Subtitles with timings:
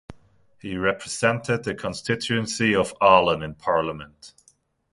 [0.59, 4.33] He represented the constituency of Aalen in parliament.